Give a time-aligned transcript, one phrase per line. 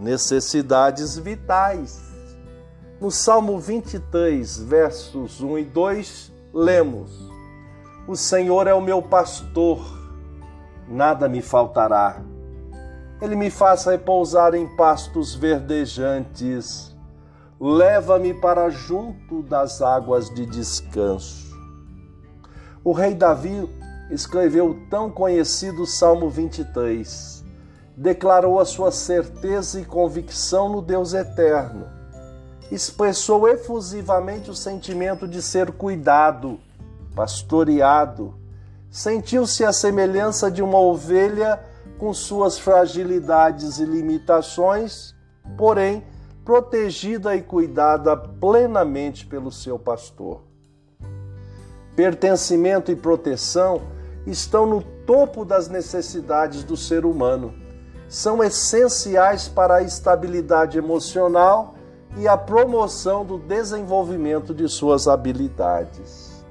[0.00, 2.00] necessidades vitais.
[3.00, 7.30] No Salmo 23, versos 1 e 2, lemos:
[8.08, 9.78] O Senhor é o meu pastor,
[10.88, 12.22] nada me faltará.
[13.20, 16.96] Ele me faz repousar em pastos verdejantes,
[17.60, 21.50] leva-me para junto das águas de descanso.
[22.82, 23.68] O rei Davi
[24.10, 27.39] escreveu o tão conhecido Salmo 23
[28.00, 31.86] declarou a sua certeza e convicção no Deus eterno.
[32.72, 36.58] Expressou efusivamente o sentimento de ser cuidado,
[37.14, 38.34] pastoreado.
[38.90, 41.62] Sentiu-se a semelhança de uma ovelha
[41.98, 45.14] com suas fragilidades e limitações,
[45.58, 46.02] porém
[46.42, 50.40] protegida e cuidada plenamente pelo seu pastor.
[51.94, 53.82] Pertencimento e proteção
[54.26, 57.59] estão no topo das necessidades do ser humano
[58.10, 61.76] são essenciais para a estabilidade emocional
[62.16, 66.44] e a promoção do desenvolvimento de suas habilidades.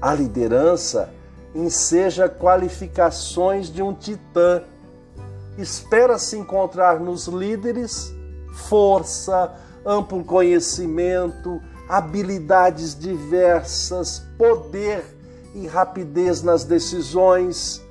[0.00, 1.12] A liderança
[1.52, 4.62] enseja qualificações de um titã.
[5.58, 8.14] Espera-se encontrar nos líderes
[8.52, 15.04] força, amplo conhecimento, habilidades diversas, poder
[15.52, 17.84] e rapidez nas decisões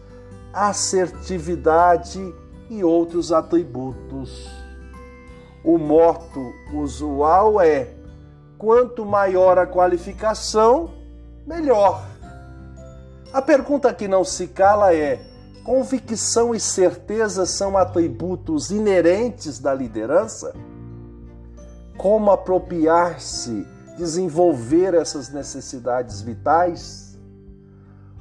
[0.56, 2.34] assertividade
[2.70, 4.50] e outros atributos.
[5.62, 7.94] O moto usual é:
[8.58, 10.92] quanto maior a qualificação,
[11.46, 12.06] melhor.
[13.34, 15.20] A pergunta que não se cala é:
[15.66, 20.56] convicção e certeza são atributos inerentes da liderança?
[21.98, 23.68] Como apropriar-se,
[23.98, 27.20] desenvolver essas necessidades vitais?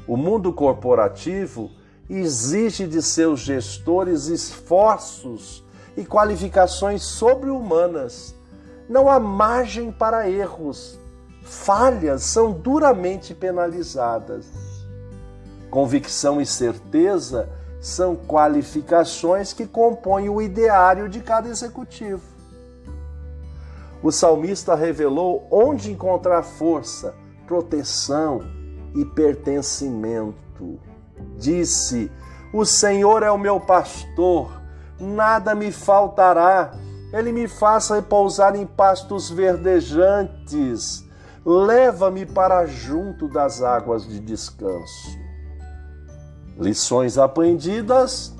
[0.06, 1.70] O mundo corporativo
[2.08, 5.64] exige de seus gestores esforços
[5.96, 8.34] e qualificações sobre-humanas.
[8.88, 10.98] Não há margem para erros.
[11.42, 14.46] Falhas são duramente penalizadas.
[15.70, 17.48] Convicção e certeza
[17.80, 22.22] são qualificações que compõem o ideário de cada executivo.
[24.02, 27.14] O salmista revelou onde encontrar força,
[27.46, 28.42] proteção
[28.94, 30.78] e pertencimento.
[31.38, 32.10] Disse:
[32.52, 34.50] O Senhor é o meu pastor,
[34.98, 36.72] nada me faltará.
[37.12, 41.04] Ele me faz repousar em pastos verdejantes.
[41.46, 45.18] Leva-me para junto das águas de descanso.
[46.58, 48.34] Lições aprendidas: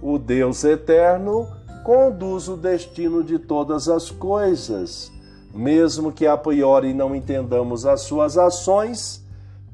[0.00, 1.48] o Deus eterno
[1.84, 5.10] conduz o destino de todas as coisas.
[5.54, 9.21] Mesmo que a priori não entendamos as suas ações,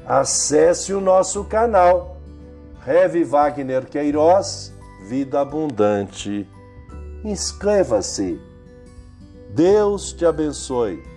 [0.07, 2.17] acesse o nosso canal.
[2.81, 4.73] Reve Wagner Queiroz,
[5.09, 6.47] Vida Abundante.
[7.25, 8.41] Inscreva-se.
[9.51, 11.14] Deus te abençoe.